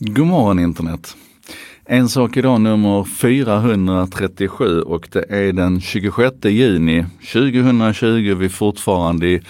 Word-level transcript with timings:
God 0.00 0.26
morgon 0.26 0.58
internet! 0.58 1.16
En 1.84 2.08
sak 2.08 2.36
idag 2.36 2.60
nummer 2.60 3.04
437 3.04 4.82
och 4.82 5.08
det 5.12 5.24
är 5.28 5.52
den 5.52 5.80
26 5.80 6.34
juni 6.44 7.06
2020. 7.32 8.34
Vi 8.34 8.44
är 8.44 8.48
fortfarande 8.48 9.26
i 9.26 9.40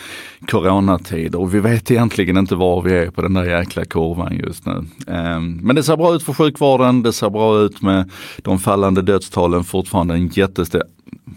coronatid 0.47 1.35
och 1.35 1.55
vi 1.55 1.61
vet 1.61 1.91
egentligen 1.91 2.37
inte 2.37 2.55
var 2.55 2.83
vi 2.83 2.93
är 2.93 3.11
på 3.11 3.23
den 3.23 3.35
där 3.35 3.45
jäkla 3.45 3.85
kurvan 3.85 4.37
just 4.37 4.67
nu. 4.67 4.85
Ehm, 5.07 5.61
men 5.63 5.77
det 5.77 5.83
ser 5.83 5.97
bra 5.97 6.15
ut 6.15 6.23
för 6.23 6.33
sjukvården, 6.33 7.03
det 7.03 7.13
ser 7.13 7.31
bra 7.31 7.59
ut 7.59 7.83
med 7.83 8.11
de 8.43 8.59
fallande 8.59 9.03
dödstalen, 9.03 9.65
fortfarande 9.65 10.15
en 10.15 10.29
jättestor 10.29 10.83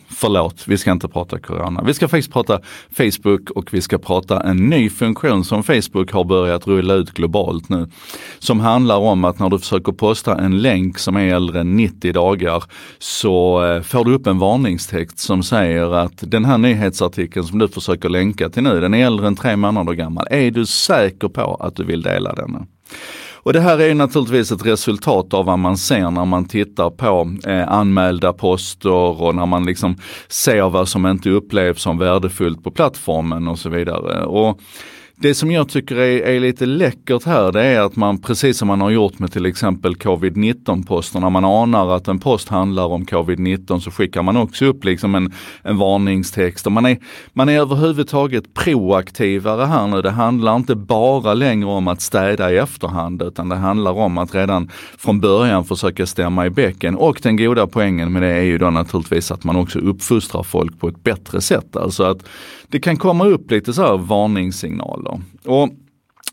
Förlåt, 0.09 0.67
vi 0.67 0.77
ska 0.77 0.91
inte 0.91 1.07
prata 1.07 1.39
corona. 1.39 1.83
Vi 1.85 1.93
ska 1.93 2.07
faktiskt 2.07 2.33
prata 2.33 2.59
Facebook 2.91 3.49
och 3.49 3.73
vi 3.73 3.81
ska 3.81 3.97
prata 3.97 4.41
en 4.41 4.69
ny 4.69 4.89
funktion 4.89 5.45
som 5.45 5.63
Facebook 5.63 6.11
har 6.11 6.23
börjat 6.23 6.67
rulla 6.67 6.93
ut 6.93 7.11
globalt 7.11 7.69
nu. 7.69 7.87
Som 8.39 8.59
handlar 8.59 8.97
om 8.97 9.25
att 9.25 9.39
när 9.39 9.49
du 9.49 9.59
försöker 9.59 9.91
posta 9.91 10.37
en 10.37 10.61
länk 10.61 10.99
som 10.99 11.15
är 11.15 11.35
äldre 11.35 11.59
än 11.59 11.75
90 11.75 12.13
dagar 12.13 12.63
så 12.99 13.65
eh, 13.65 13.81
får 13.81 14.05
du 14.05 14.13
upp 14.13 14.27
en 14.27 14.39
varningstext 14.39 15.19
som 15.19 15.43
säger 15.43 15.93
att 15.95 16.31
den 16.31 16.45
här 16.45 16.57
nyhetsartikeln 16.57 17.45
som 17.45 17.59
du 17.59 17.67
försöker 17.67 18.09
länka 18.09 18.49
till 18.49 18.63
nu, 18.63 18.79
den 18.79 18.93
är 18.93 19.05
äldre 19.05 19.27
än 19.27 19.35
tre 19.35 19.55
månader 19.55 19.93
gammal. 19.93 20.27
Är 20.31 20.51
du 20.51 20.65
säker 20.65 21.27
på 21.27 21.55
att 21.55 21.75
du 21.75 21.83
vill 21.83 22.01
dela 22.01 22.33
denna? 22.33 22.65
Och 23.43 23.53
det 23.53 23.59
här 23.59 23.81
är 23.81 23.95
naturligtvis 23.95 24.51
ett 24.51 24.65
resultat 24.65 25.33
av 25.33 25.45
vad 25.45 25.59
man 25.59 25.77
ser 25.77 26.11
när 26.11 26.25
man 26.25 26.45
tittar 26.45 26.89
på 26.89 27.35
eh, 27.49 27.67
anmälda 27.67 28.33
poster 28.33 29.21
och 29.21 29.35
när 29.35 29.45
man 29.45 29.65
liksom 29.65 29.95
ser 30.27 30.69
vad 30.69 30.87
som 30.87 31.05
inte 31.05 31.29
upplevs 31.29 31.81
som 31.81 31.97
värdefullt 31.97 32.63
på 32.63 32.71
plattformen 32.71 33.47
och 33.47 33.59
så 33.59 33.69
vidare. 33.69 34.25
Och 34.25 34.59
det 35.21 35.35
som 35.35 35.51
jag 35.51 35.69
tycker 35.69 35.95
är, 35.95 36.21
är, 36.21 36.39
lite 36.39 36.65
läckert 36.65 37.23
här 37.23 37.51
det 37.51 37.63
är 37.63 37.81
att 37.81 37.95
man 37.95 38.21
precis 38.21 38.57
som 38.57 38.67
man 38.67 38.81
har 38.81 38.89
gjort 38.89 39.19
med 39.19 39.31
till 39.31 39.45
exempel 39.45 39.95
covid-19 39.95 40.85
poster, 40.85 41.19
när 41.19 41.29
man 41.29 41.45
anar 41.45 41.95
att 41.95 42.07
en 42.07 42.19
post 42.19 42.49
handlar 42.49 42.85
om 42.85 43.05
covid-19 43.05 43.79
så 43.79 43.91
skickar 43.91 44.23
man 44.23 44.37
också 44.37 44.65
upp 44.65 44.85
liksom 44.85 45.15
en, 45.15 45.33
en 45.63 45.77
varningstext. 45.77 46.65
Och 46.65 46.71
man, 46.71 46.85
är, 46.85 46.97
man 47.33 47.49
är 47.49 47.59
överhuvudtaget 47.59 48.53
proaktivare 48.53 49.65
här 49.65 49.87
nu. 49.87 50.01
Det 50.01 50.09
handlar 50.09 50.55
inte 50.55 50.75
bara 50.75 51.33
längre 51.33 51.69
om 51.69 51.87
att 51.87 52.01
städa 52.01 52.53
i 52.53 52.57
efterhand 52.57 53.21
utan 53.21 53.49
det 53.49 53.55
handlar 53.55 53.91
om 53.91 54.17
att 54.17 54.35
redan 54.35 54.69
från 54.97 55.19
början 55.19 55.65
försöka 55.65 56.05
stämma 56.05 56.45
i 56.45 56.49
bäcken. 56.49 56.95
Och 56.95 57.19
den 57.23 57.37
goda 57.37 57.67
poängen 57.67 58.13
med 58.13 58.21
det 58.21 58.33
är 58.33 58.41
ju 58.41 58.57
då 58.57 58.69
naturligtvis 58.69 59.31
att 59.31 59.43
man 59.43 59.55
också 59.55 59.79
uppfostrar 59.79 60.43
folk 60.43 60.79
på 60.79 60.87
ett 60.87 61.03
bättre 61.03 61.41
sätt. 61.41 61.75
Alltså 61.75 62.03
att 62.03 62.23
det 62.71 62.79
kan 62.79 62.97
komma 62.97 63.25
upp 63.25 63.51
lite 63.51 63.73
så 63.73 63.81
här 63.81 63.97
varningssignaler. 65.11 65.63
Och 65.63 65.69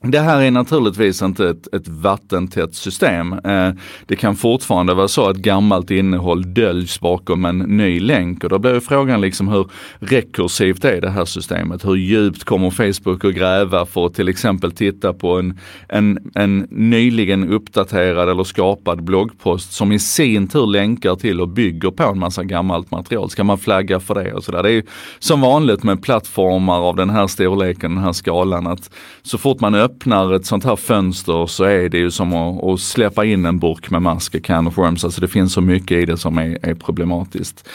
det 0.02 0.20
här 0.20 0.42
är 0.42 0.50
naturligtvis 0.50 1.22
inte 1.22 1.48
ett, 1.48 1.74
ett 1.74 1.88
vattentätt 1.88 2.74
system. 2.74 3.32
Eh, 3.32 3.70
det 4.06 4.16
kan 4.16 4.36
fortfarande 4.36 4.94
vara 4.94 5.08
så 5.08 5.28
att 5.28 5.36
gammalt 5.36 5.90
innehåll 5.90 6.54
döljs 6.54 7.00
bakom 7.00 7.44
en 7.44 7.58
ny 7.58 8.00
länk 8.00 8.44
och 8.44 8.50
då 8.50 8.58
blir 8.58 8.80
frågan 8.80 9.20
liksom 9.20 9.48
hur 9.48 9.70
rekursivt 9.98 10.84
är 10.84 11.00
det 11.00 11.10
här 11.10 11.24
systemet? 11.24 11.84
Hur 11.84 11.94
djupt 11.94 12.44
kommer 12.44 12.70
Facebook 12.70 13.24
att 13.24 13.34
gräva 13.34 13.86
för 13.86 14.06
att 14.06 14.14
till 14.14 14.28
exempel 14.28 14.72
titta 14.72 15.12
på 15.12 15.38
en, 15.38 15.58
en, 15.88 16.30
en 16.34 16.66
nyligen 16.70 17.48
uppdaterad 17.48 18.28
eller 18.28 18.44
skapad 18.44 19.02
bloggpost 19.02 19.72
som 19.72 19.92
i 19.92 19.98
sin 19.98 20.48
tur 20.48 20.66
länkar 20.66 21.16
till 21.16 21.40
och 21.40 21.48
bygger 21.48 21.90
på 21.90 22.02
en 22.02 22.18
massa 22.18 22.44
gammalt 22.44 22.90
material? 22.90 23.30
Ska 23.30 23.44
man 23.44 23.58
flagga 23.58 24.00
för 24.00 24.14
det 24.14 24.32
och 24.32 24.44
sådär? 24.44 24.62
Det 24.62 24.72
är 24.72 24.82
som 25.18 25.40
vanligt 25.40 25.82
med 25.82 26.02
plattformar 26.02 26.78
av 26.80 26.96
den 26.96 27.10
här 27.10 27.26
storleken, 27.26 27.94
den 27.94 28.04
här 28.04 28.12
skalan 28.12 28.66
att 28.66 28.90
så 29.22 29.38
fort 29.38 29.60
man 29.60 29.74
öppnar 29.88 30.32
ett 30.32 30.46
sånt 30.46 30.64
här 30.64 30.76
fönster 30.76 31.46
så 31.46 31.64
är 31.64 31.88
det 31.88 31.98
ju 31.98 32.10
som 32.10 32.34
att, 32.34 32.64
att 32.64 32.80
släppa 32.80 33.24
in 33.24 33.46
en 33.46 33.58
burk 33.58 33.90
med 33.90 34.02
mask, 34.02 34.42
can 34.42 34.66
of 34.66 34.78
worms. 34.78 35.04
Alltså 35.04 35.20
det 35.20 35.28
finns 35.28 35.52
så 35.52 35.60
mycket 35.60 35.90
i 35.90 36.04
det 36.04 36.16
som 36.16 36.38
är, 36.38 36.58
är 36.62 36.74
problematiskt. 36.74 37.68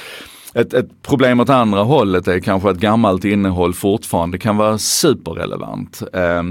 Ett, 0.54 0.74
ett, 0.74 1.02
problem 1.02 1.40
åt 1.40 1.50
andra 1.50 1.84
hållet 1.84 2.28
är 2.28 2.40
kanske 2.40 2.70
att 2.70 2.78
gammalt 2.78 3.26
innehåll 3.26 3.74
fortfarande 3.74 4.38
kan 4.38 4.58
vara 4.58 4.78
superrelevant. 4.78 6.04
Eh, 6.14 6.44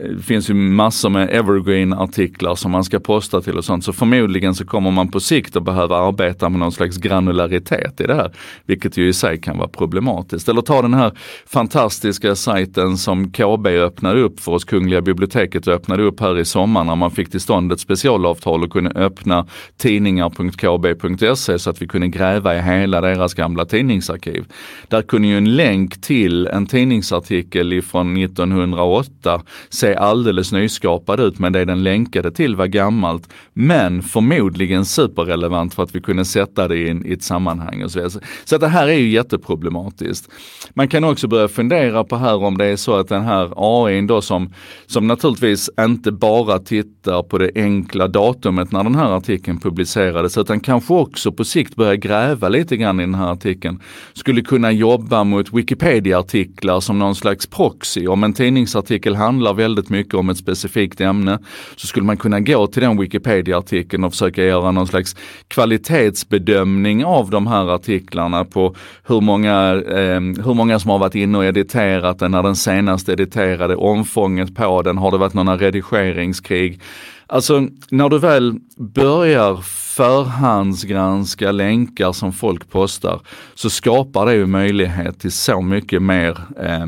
Eh, 0.00 0.08
det 0.08 0.22
finns 0.22 0.50
ju 0.50 0.54
massor 0.54 1.10
med 1.10 1.30
evergreen-artiklar 1.30 2.54
som 2.54 2.70
man 2.70 2.84
ska 2.84 3.00
posta 3.00 3.40
till 3.40 3.58
och 3.58 3.64
sånt. 3.64 3.84
Så 3.84 3.92
förmodligen 3.92 4.54
så 4.54 4.64
kommer 4.64 4.90
man 4.90 5.08
på 5.08 5.20
sikt 5.20 5.56
att 5.56 5.62
behöva 5.62 5.96
arbeta 5.96 6.48
med 6.48 6.60
någon 6.60 6.72
slags 6.72 6.96
granularitet 6.96 8.00
i 8.00 8.06
det 8.06 8.14
här. 8.14 8.32
Vilket 8.66 8.96
ju 8.96 9.08
i 9.08 9.12
sig 9.12 9.40
kan 9.40 9.58
vara 9.58 9.68
problematiskt. 9.68 10.48
Eller 10.48 10.62
ta 10.62 10.82
den 10.82 10.94
här 10.94 11.12
fantastiska 11.46 12.34
sajten 12.34 12.96
som 12.96 13.30
KB 13.32 13.66
öppnade 13.66 14.20
upp 14.20 14.40
för 14.40 14.52
oss, 14.52 14.64
Kungliga 14.64 15.00
biblioteket 15.00 15.68
öppnade 15.68 16.02
upp 16.02 16.20
här 16.20 16.38
i 16.38 16.44
sommar 16.44 16.84
när 16.84 16.96
man 16.96 17.10
fick 17.10 17.30
till 17.30 17.40
stånd 17.40 17.72
ett 17.72 17.80
specialavtal 17.80 18.64
och 18.64 18.72
kunde 18.72 18.90
öppna 18.90 19.46
tidningar.kb.se 19.76 21.58
så 21.58 21.70
att 21.70 21.82
vi 21.82 21.88
kunde 21.88 22.08
gräva 22.08 22.56
i 22.56 22.60
hela 22.60 23.00
deras 23.00 23.34
gamla 23.34 23.64
tidningsarkiv. 23.64 24.44
Där 24.88 25.02
kunde 25.02 25.28
ju 25.28 25.36
en 25.36 25.56
länk 25.56 26.00
till 26.00 26.46
en 26.46 26.66
tidningsartikel 26.66 27.72
ifrån 27.72 28.16
1908 28.16 29.42
se 29.86 29.94
alldeles 29.94 30.52
nyskapad 30.52 31.20
ut 31.20 31.38
men 31.38 31.52
det 31.52 31.64
den 31.64 31.82
länkade 31.82 32.30
till 32.30 32.56
var 32.56 32.66
gammalt. 32.66 33.28
Men 33.52 34.02
förmodligen 34.02 34.84
superrelevant 34.84 35.74
för 35.74 35.82
att 35.82 35.94
vi 35.94 36.00
kunde 36.00 36.24
sätta 36.24 36.68
det 36.68 36.76
i, 36.76 37.02
i 37.04 37.12
ett 37.12 37.22
sammanhang. 37.22 37.84
Och 37.84 37.90
så 37.90 37.98
vidare. 37.98 38.22
så 38.44 38.58
det 38.58 38.68
här 38.68 38.88
är 38.88 38.98
ju 38.98 39.08
jätteproblematiskt. 39.08 40.30
Man 40.74 40.88
kan 40.88 41.04
också 41.04 41.28
börja 41.28 41.48
fundera 41.48 42.04
på 42.04 42.16
här 42.16 42.44
om 42.44 42.58
det 42.58 42.64
är 42.64 42.76
så 42.76 42.96
att 42.96 43.08
den 43.08 43.22
här 43.22 43.52
AI 43.56 44.00
då 44.06 44.20
som, 44.20 44.52
som 44.86 45.06
naturligtvis 45.06 45.70
inte 45.80 46.12
bara 46.12 46.58
tittar 46.58 47.22
på 47.22 47.38
det 47.38 47.50
enkla 47.54 48.08
datumet 48.08 48.72
när 48.72 48.84
den 48.84 48.94
här 48.94 49.16
artikeln 49.16 49.60
publicerades 49.60 50.38
utan 50.38 50.60
kanske 50.60 50.94
också 50.94 51.32
på 51.32 51.44
sikt 51.44 51.76
börja 51.76 51.96
gräva 51.96 52.48
lite 52.48 52.76
grann 52.76 53.00
i 53.00 53.02
den 53.02 53.14
här 53.14 53.32
artikeln. 53.32 53.80
Skulle 54.12 54.42
kunna 54.42 54.72
jobba 54.72 55.24
mot 55.24 55.52
Wikipedia-artiklar 55.52 56.80
som 56.80 56.98
någon 56.98 57.14
slags 57.14 57.46
proxy. 57.46 58.06
Om 58.06 58.24
en 58.24 58.32
tidningsartikel 58.32 59.14
handlar 59.14 59.54
väldigt 59.54 59.75
väldigt 59.76 59.90
mycket 59.90 60.14
om 60.14 60.30
ett 60.30 60.38
specifikt 60.38 61.00
ämne 61.00 61.38
så 61.76 61.86
skulle 61.86 62.06
man 62.06 62.16
kunna 62.16 62.40
gå 62.40 62.66
till 62.66 62.82
den 62.82 62.98
Wikipedia-artikeln 62.98 64.04
och 64.04 64.12
försöka 64.12 64.44
göra 64.44 64.70
någon 64.70 64.86
slags 64.86 65.16
kvalitetsbedömning 65.48 67.04
av 67.04 67.30
de 67.30 67.46
här 67.46 67.74
artiklarna 67.74 68.44
på 68.44 68.74
hur 69.06 69.20
många, 69.20 69.74
eh, 69.74 70.20
hur 70.20 70.54
många 70.54 70.78
som 70.78 70.90
har 70.90 70.98
varit 70.98 71.14
inne 71.14 71.38
och 71.38 71.44
editerat 71.44 72.18
den, 72.18 72.30
när 72.30 72.42
den 72.42 72.56
senast 72.56 73.08
editerade, 73.08 73.76
omfånget 73.76 74.54
på 74.54 74.82
den, 74.82 74.98
har 74.98 75.10
det 75.10 75.18
varit 75.18 75.34
några 75.34 75.56
redigeringskrig? 75.56 76.80
Alltså 77.26 77.68
när 77.90 78.08
du 78.08 78.18
väl 78.18 78.54
börjar 78.76 79.64
förhandsgranska 79.96 81.52
länkar 81.52 82.12
som 82.12 82.32
folk 82.32 82.70
postar 82.70 83.20
så 83.54 83.70
skapar 83.70 84.26
det 84.26 84.34
ju 84.34 84.46
möjlighet 84.46 85.20
till 85.20 85.32
så 85.32 85.60
mycket 85.60 86.02
mer 86.02 86.38
eh, 86.62 86.86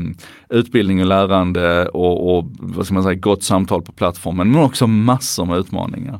utbildning 0.49 1.01
och 1.01 1.05
lärande 1.05 1.87
och, 1.87 2.37
och 2.37 2.45
vad 2.59 2.85
ska 2.85 2.93
man 2.93 3.03
säga, 3.03 3.15
gott 3.15 3.43
samtal 3.43 3.81
på 3.81 3.91
plattformen 3.91 4.51
men 4.51 4.63
också 4.63 4.87
massor 4.87 5.45
med 5.45 5.57
utmaningar. 5.57 6.19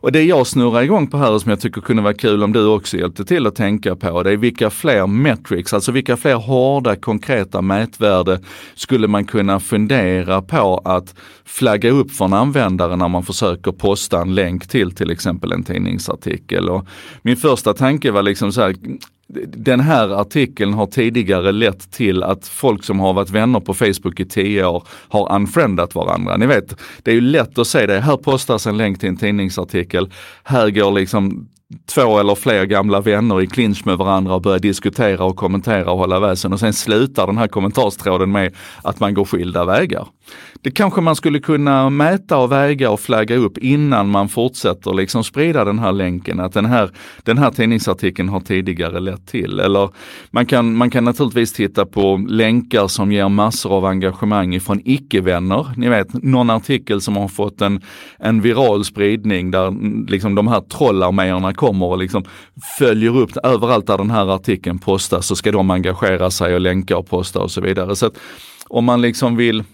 Och 0.00 0.12
det 0.12 0.22
jag 0.22 0.46
snurrar 0.46 0.82
igång 0.82 1.06
på 1.06 1.16
här 1.16 1.32
och 1.32 1.42
som 1.42 1.50
jag 1.50 1.60
tycker 1.60 1.80
kunde 1.80 2.02
vara 2.02 2.14
kul 2.14 2.42
om 2.42 2.52
du 2.52 2.66
också 2.66 2.96
hjälpte 2.96 3.24
till 3.24 3.46
att 3.46 3.54
tänka 3.54 3.96
på, 3.96 4.22
det 4.22 4.32
är 4.32 4.36
vilka 4.36 4.70
fler 4.70 5.06
metrics, 5.06 5.72
alltså 5.72 5.92
vilka 5.92 6.16
fler 6.16 6.34
hårda 6.34 6.96
konkreta 6.96 7.62
mätvärde 7.62 8.40
skulle 8.74 9.08
man 9.08 9.24
kunna 9.24 9.60
fundera 9.60 10.42
på 10.42 10.82
att 10.84 11.14
flagga 11.44 11.90
upp 11.90 12.10
för 12.10 12.24
en 12.24 12.32
användare 12.32 12.96
när 12.96 13.08
man 13.08 13.22
försöker 13.22 13.72
posta 13.72 14.20
en 14.20 14.34
länk 14.34 14.68
till 14.68 14.94
till 14.94 15.10
exempel 15.10 15.52
en 15.52 15.64
tidningsartikel. 15.64 16.17
Och 16.68 16.86
min 17.22 17.36
första 17.36 17.74
tanke 17.74 18.10
var 18.10 18.22
liksom 18.22 18.52
så 18.52 18.60
här, 18.60 18.74
den 19.46 19.80
här 19.80 20.20
artikeln 20.20 20.74
har 20.74 20.86
tidigare 20.86 21.52
lett 21.52 21.90
till 21.90 22.22
att 22.22 22.46
folk 22.46 22.84
som 22.84 23.00
har 23.00 23.12
varit 23.12 23.30
vänner 23.30 23.60
på 23.60 23.74
Facebook 23.74 24.20
i 24.20 24.24
tio 24.24 24.66
år 24.66 24.82
har 25.08 25.34
unfriendat 25.34 25.94
varandra. 25.94 26.36
Ni 26.36 26.46
vet, 26.46 26.76
det 27.02 27.10
är 27.10 27.14
ju 27.14 27.20
lätt 27.20 27.58
att 27.58 27.66
se 27.66 27.86
det. 27.86 28.00
Här 28.00 28.16
postas 28.16 28.66
en 28.66 28.76
länk 28.76 29.00
till 29.00 29.08
en 29.08 29.16
tidningsartikel. 29.16 30.12
Här 30.42 30.70
går 30.70 30.92
liksom 30.92 31.48
två 31.86 32.18
eller 32.18 32.34
fler 32.34 32.64
gamla 32.64 33.00
vänner 33.00 33.42
i 33.42 33.46
clinch 33.46 33.86
med 33.86 33.98
varandra 33.98 34.34
och 34.34 34.42
börjar 34.42 34.58
diskutera 34.58 35.24
och 35.24 35.36
kommentera 35.36 35.90
och 35.90 35.98
hålla 35.98 36.20
väsen 36.20 36.52
och 36.52 36.60
sen 36.60 36.72
slutar 36.72 37.26
den 37.26 37.38
här 37.38 37.48
kommentarstråden 37.48 38.32
med 38.32 38.54
att 38.82 39.00
man 39.00 39.14
går 39.14 39.24
skilda 39.24 39.64
vägar. 39.64 40.06
Det 40.62 40.70
kanske 40.70 41.00
man 41.00 41.16
skulle 41.16 41.40
kunna 41.40 41.90
mäta 41.90 42.38
och 42.38 42.52
väga 42.52 42.90
och 42.90 43.00
flagga 43.00 43.36
upp 43.36 43.58
innan 43.58 44.08
man 44.08 44.28
fortsätter 44.28 44.94
liksom 44.94 45.24
sprida 45.24 45.64
den 45.64 45.78
här 45.78 45.92
länken, 45.92 46.40
att 46.40 46.52
den 46.52 46.66
här, 46.66 46.90
den 47.22 47.38
här 47.38 47.50
tidningsartikeln 47.50 48.28
har 48.28 48.40
tidigare 48.40 49.00
lett 49.00 49.26
till. 49.26 49.60
Eller 49.60 49.90
man 50.30 50.46
kan, 50.46 50.76
man 50.76 50.90
kan 50.90 51.04
naturligtvis 51.04 51.52
titta 51.52 51.86
på 51.86 52.26
länkar 52.28 52.88
som 52.88 53.12
ger 53.12 53.28
massor 53.28 53.72
av 53.72 53.84
engagemang 53.84 54.54
ifrån 54.54 54.80
icke-vänner. 54.84 55.66
Ni 55.76 55.88
vet, 55.88 56.22
någon 56.22 56.50
artikel 56.50 57.00
som 57.00 57.16
har 57.16 57.28
fått 57.28 57.60
en, 57.60 57.80
en 58.18 58.40
viral 58.40 58.84
spridning 58.84 59.50
där 59.50 59.74
liksom 60.10 60.34
de 60.34 60.48
här 60.48 60.60
trollarméerna 60.60 61.54
kommer 61.54 61.86
och 61.86 61.98
liksom 61.98 62.24
följer 62.78 63.16
upp 63.16 63.36
överallt 63.36 63.86
där 63.86 63.98
den 63.98 64.10
här 64.10 64.34
artikeln 64.34 64.78
postas 64.78 65.26
så 65.26 65.36
ska 65.36 65.52
de 65.52 65.70
engagera 65.70 66.30
sig 66.30 66.54
och 66.54 66.60
länka 66.60 66.96
och 66.96 67.08
posta 67.08 67.40
och 67.40 67.50
så 67.50 67.60
vidare. 67.60 67.96
Så 67.96 68.06
att 68.06 68.18
om 68.68 68.84
man 68.84 69.00
liksom 69.00 69.36
vill 69.36 69.64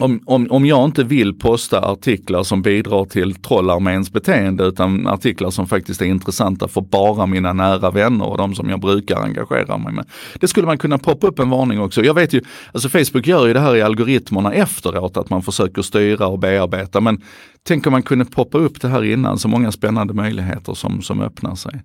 om, 0.00 0.20
om, 0.26 0.46
om 0.50 0.66
jag 0.66 0.84
inte 0.84 1.04
vill 1.04 1.38
posta 1.38 1.80
artiklar 1.80 2.42
som 2.42 2.62
bidrar 2.62 3.04
till 3.04 3.34
trollarméns 3.34 4.12
beteende 4.12 4.64
utan 4.64 5.06
artiklar 5.06 5.50
som 5.50 5.66
faktiskt 5.66 6.02
är 6.02 6.06
intressanta 6.06 6.68
för 6.68 6.80
bara 6.80 7.26
mina 7.26 7.52
nära 7.52 7.90
vänner 7.90 8.26
och 8.28 8.38
de 8.38 8.54
som 8.54 8.70
jag 8.70 8.80
brukar 8.80 9.16
engagera 9.16 9.78
mig 9.78 9.92
med. 9.92 10.06
Det 10.40 10.48
skulle 10.48 10.66
man 10.66 10.78
kunna 10.78 10.98
poppa 10.98 11.26
upp 11.26 11.38
en 11.38 11.50
varning 11.50 11.80
också. 11.80 12.04
Jag 12.04 12.14
vet 12.14 12.32
ju, 12.32 12.42
alltså 12.72 12.88
Facebook 12.88 13.26
gör 13.26 13.46
ju 13.46 13.52
det 13.52 13.60
här 13.60 13.76
i 13.76 13.82
algoritmerna 13.82 14.52
efteråt, 14.52 15.16
att 15.16 15.30
man 15.30 15.42
försöker 15.42 15.82
styra 15.82 16.26
och 16.26 16.38
bearbeta. 16.38 17.00
Men 17.00 17.22
tänk 17.62 17.86
om 17.86 17.92
man 17.92 18.02
kunde 18.02 18.24
poppa 18.24 18.58
upp 18.58 18.80
det 18.80 18.88
här 18.88 19.04
innan, 19.04 19.38
så 19.38 19.48
många 19.48 19.72
spännande 19.72 20.14
möjligheter 20.14 20.74
som, 20.74 21.02
som 21.02 21.20
öppnar 21.20 21.54
sig. 21.54 21.82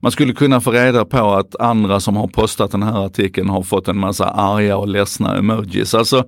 Man 0.00 0.12
skulle 0.12 0.32
kunna 0.32 0.60
få 0.60 0.70
reda 0.70 1.04
på 1.04 1.30
att 1.30 1.56
andra 1.60 2.00
som 2.00 2.16
har 2.16 2.28
postat 2.28 2.70
den 2.70 2.82
här 2.82 3.06
artikeln 3.06 3.48
har 3.48 3.62
fått 3.62 3.88
en 3.88 3.98
massa 3.98 4.24
arga 4.24 4.76
och 4.76 4.88
ledsna 4.88 5.36
emojis. 5.36 5.94
Alltså 5.94 6.24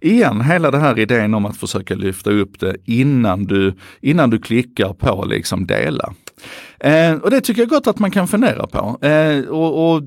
igen, 0.00 0.40
hela 0.40 0.70
det 0.70 0.78
här 0.78 0.83
här 0.84 0.98
idén 0.98 1.34
om 1.34 1.46
att 1.46 1.56
försöka 1.56 1.94
lyfta 1.94 2.30
upp 2.30 2.60
det 2.60 2.76
innan 2.84 3.44
du, 3.44 3.74
innan 4.00 4.30
du 4.30 4.38
klickar 4.38 4.92
på 4.92 5.24
liksom 5.24 5.66
dela. 5.66 6.14
Eh, 6.80 7.14
och 7.14 7.30
det 7.30 7.40
tycker 7.40 7.62
jag 7.62 7.68
gott 7.68 7.86
att 7.86 7.98
man 7.98 8.10
kan 8.10 8.28
fundera 8.28 8.66
på. 8.66 9.06
Eh, 9.06 9.48
och, 9.48 9.94
och, 9.94 10.02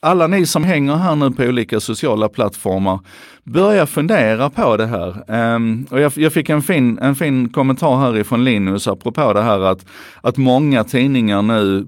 alla 0.00 0.26
ni 0.26 0.46
som 0.46 0.64
hänger 0.64 0.96
här 0.96 1.16
nu 1.16 1.30
på 1.30 1.42
olika 1.42 1.80
sociala 1.80 2.28
plattformar, 2.28 3.00
börja 3.44 3.86
fundera 3.86 4.50
på 4.50 4.76
det 4.76 4.86
här. 4.86 5.08
Eh, 5.08 5.58
och 5.90 6.00
jag, 6.00 6.12
jag, 6.16 6.32
fick 6.32 6.48
en 6.48 6.62
fin, 6.62 6.98
en 6.98 7.14
fin 7.14 7.48
kommentar 7.48 7.96
härifrån 7.96 8.44
Linus 8.44 8.88
apropå 8.88 9.32
det 9.32 9.42
här 9.42 9.60
att, 9.60 9.86
att 10.20 10.36
många 10.36 10.84
tidningar 10.84 11.42
nu 11.42 11.86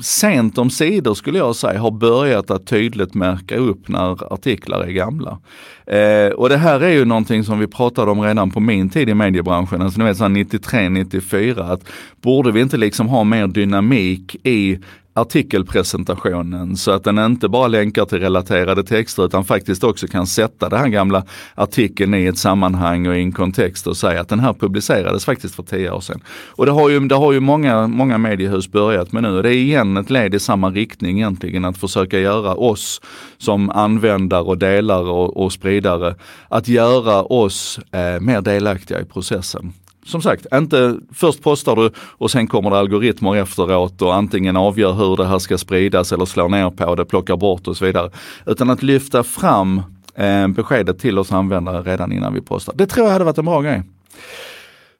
sent 0.00 0.58
om 0.58 0.70
sidor 0.70 1.14
skulle 1.14 1.38
jag 1.38 1.56
säga 1.56 1.80
har 1.80 1.90
börjat 1.90 2.50
att 2.50 2.66
tydligt 2.66 3.14
märka 3.14 3.56
upp 3.56 3.88
när 3.88 4.32
artiklar 4.32 4.80
är 4.80 4.90
gamla. 4.90 5.38
Eh, 5.86 6.32
och 6.32 6.48
det 6.48 6.56
här 6.56 6.80
är 6.80 6.90
ju 6.90 7.04
någonting 7.04 7.44
som 7.44 7.58
vi 7.58 7.66
pratade 7.66 8.10
om 8.10 8.20
redan 8.20 8.50
på 8.50 8.60
min 8.60 8.90
tid 8.90 9.08
i 9.08 9.14
mediebranschen, 9.14 9.82
alltså 9.82 9.98
ni 9.98 10.04
vet 10.04 10.16
93-94, 10.16 11.72
att 11.72 11.88
borde 12.20 12.52
vi 12.52 12.60
inte 12.60 12.76
liksom 12.76 13.08
ha 13.08 13.24
mer 13.24 13.46
dynamik 13.46 14.36
i 14.46 14.78
artikelpresentationen 15.16 16.76
så 16.76 16.90
att 16.90 17.04
den 17.04 17.18
inte 17.18 17.48
bara 17.48 17.68
länkar 17.68 18.04
till 18.04 18.18
relaterade 18.18 18.82
texter 18.84 19.24
utan 19.24 19.44
faktiskt 19.44 19.84
också 19.84 20.06
kan 20.06 20.26
sätta 20.26 20.68
den 20.68 20.78
här 20.78 20.88
gamla 20.88 21.24
artikeln 21.54 22.14
i 22.14 22.26
ett 22.26 22.38
sammanhang 22.38 23.06
och 23.06 23.16
i 23.16 23.20
en 23.20 23.32
kontext 23.32 23.86
och 23.86 23.96
säga 23.96 24.20
att 24.20 24.28
den 24.28 24.40
här 24.40 24.52
publicerades 24.52 25.24
faktiskt 25.24 25.54
för 25.54 25.62
tio 25.62 25.90
år 25.90 26.00
sedan. 26.00 26.20
Och 26.46 26.66
det 26.66 26.72
har 26.72 26.88
ju, 26.88 27.00
det 27.00 27.14
har 27.14 27.32
ju 27.32 27.40
många, 27.40 27.86
många 27.86 28.18
mediehus 28.18 28.72
börjat 28.72 29.12
med 29.12 29.22
nu 29.22 29.36
och 29.36 29.42
det 29.42 29.48
är 29.48 29.58
igen 29.58 29.96
ett 29.96 30.10
led 30.10 30.34
i 30.34 30.38
samma 30.38 30.70
riktning 30.70 31.16
egentligen 31.16 31.64
att 31.64 31.78
försöka 31.78 32.18
göra 32.18 32.54
oss 32.54 33.00
som 33.38 33.70
användare 33.70 34.42
och 34.42 34.58
delare 34.58 35.08
och, 35.08 35.44
och 35.44 35.52
spridare, 35.52 36.14
att 36.48 36.68
göra 36.68 37.22
oss 37.22 37.80
eh, 37.92 38.20
mer 38.20 38.40
delaktiga 38.40 39.00
i 39.00 39.04
processen 39.04 39.72
som 40.06 40.22
sagt, 40.22 40.46
inte 40.54 40.96
först 41.14 41.42
postar 41.42 41.76
du 41.76 41.90
och 41.98 42.30
sen 42.30 42.46
kommer 42.46 42.70
det 42.70 42.78
algoritmer 42.78 43.36
efteråt 43.36 44.02
och 44.02 44.14
antingen 44.14 44.56
avgör 44.56 44.92
hur 44.92 45.16
det 45.16 45.26
här 45.26 45.38
ska 45.38 45.58
spridas 45.58 46.12
eller 46.12 46.24
slår 46.24 46.48
ner 46.48 46.70
på 46.70 46.94
det, 46.94 47.04
plockar 47.04 47.36
bort 47.36 47.68
och 47.68 47.76
så 47.76 47.84
vidare. 47.84 48.10
Utan 48.46 48.70
att 48.70 48.82
lyfta 48.82 49.22
fram 49.22 49.82
eh, 50.14 50.48
beskedet 50.48 50.98
till 50.98 51.18
oss 51.18 51.32
användare 51.32 51.82
redan 51.82 52.12
innan 52.12 52.34
vi 52.34 52.40
postar. 52.40 52.74
Det 52.76 52.86
tror 52.86 53.06
jag 53.06 53.12
hade 53.12 53.24
varit 53.24 53.38
en 53.38 53.44
bra 53.44 53.60
grej. 53.60 53.82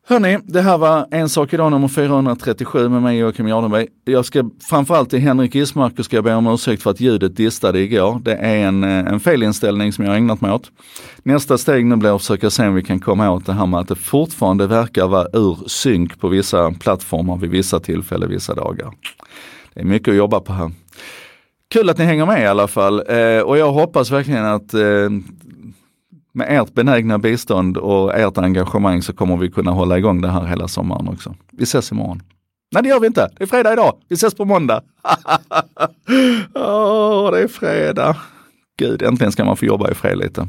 Hörni, 0.08 0.38
det 0.44 0.61
här 0.61 0.79
var 0.79 1.06
En 1.11 1.29
sak 1.29 1.53
idag 1.53 1.70
nummer 1.70 1.88
437 1.88 2.88
med 2.88 3.03
mig 3.03 3.19
Joakim 3.19 3.49
Jardenberg. 3.49 3.87
Jag 4.05 4.25
ska 4.25 4.50
framförallt 4.70 5.11
till 5.11 5.19
Henrik 5.19 5.55
Ismark 5.55 6.05
ska 6.05 6.17
jag 6.17 6.25
be 6.25 6.35
om 6.35 6.47
ursäkt 6.47 6.82
för 6.82 6.91
att 6.91 7.00
ljudet 7.00 7.37
distade 7.37 7.81
igår. 7.81 8.20
Det 8.25 8.35
är 8.35 8.56
en, 8.56 8.85
eh, 8.85 8.91
en 8.91 9.20
felinställning 9.20 9.93
som 9.93 10.05
jag 10.05 10.12
har 10.12 10.17
ägnat 10.17 10.41
mig 10.41 10.53
åt. 10.53 10.70
Nästa 11.23 11.58
steg 11.58 11.87
nu 11.87 11.97
blir 11.97 12.14
att 12.14 12.20
försöka 12.20 12.50
se 12.50 12.67
om 12.67 12.75
vi 12.75 12.82
kan 12.82 13.00
komma 13.00 13.31
åt 13.31 13.47
det 13.47 13.53
här 13.53 13.67
med 13.67 13.81
att 13.81 13.88
det 13.88 13.94
fortfarande 13.94 14.67
verkar 14.67 15.06
vara 15.06 15.29
ur 15.32 15.58
synk 15.67 16.20
på 16.20 16.29
vissa 16.29 16.70
plattformar 16.70 17.37
vid 17.37 17.50
vissa 17.50 17.81
tillfällen, 17.81 18.31
vissa 18.31 18.55
dagar. 18.55 18.93
Det 19.75 19.81
är 19.81 19.85
mycket 19.85 20.09
att 20.09 20.17
jobba 20.17 20.41
på 20.41 20.52
här. 20.52 20.73
Kul 21.69 21.91
att 21.91 21.99
ni 21.99 22.05
hänger 22.05 22.26
med 22.26 22.43
i 22.43 22.47
alla 22.47 22.69
fall 22.69 23.02
eh, 23.09 23.41
och 23.41 23.59
jag 23.59 23.73
hoppas 23.73 24.11
verkligen 24.11 24.44
att 24.44 24.75
eh, 24.75 25.11
med 26.37 26.61
ert 26.61 26.75
benägna 26.75 27.19
bistånd 27.19 27.77
och 27.77 28.15
ert 28.15 28.38
engagemang 28.38 29.03
så 29.03 29.12
kommer 29.12 29.37
vi 29.37 29.50
kunna 29.50 29.71
hålla 29.71 29.99
igång 29.99 30.21
det 30.21 30.29
här 30.29 30.44
hela 30.47 30.69
sommaren 30.69 31.09
också. 31.09 31.35
Vi 31.53 31.62
ses 31.62 31.93
imorgon. 31.93 32.23
Nej, 32.73 32.83
det 32.83 32.88
gör 32.88 33.00
vi 33.00 33.06
inte. 33.06 33.31
Det 33.37 33.44
är 33.44 33.47
fredag 33.47 33.73
idag. 33.73 33.97
Vi 34.09 34.15
ses 34.15 34.35
på 34.35 34.44
måndag. 34.44 34.83
Åh, 36.55 37.27
oh, 37.27 37.31
det 37.31 37.41
är 37.41 37.49
fredag. 37.49 38.17
Gud, 38.79 39.03
äntligen 39.03 39.33
ska 39.33 39.44
man 39.44 39.56
få 39.56 39.65
jobba 39.65 39.91
i 39.91 39.94
fred 39.94 40.19
lite. 40.19 40.49